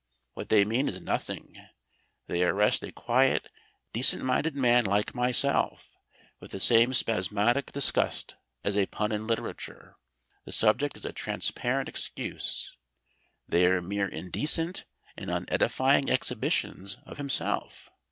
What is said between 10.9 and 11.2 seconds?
is a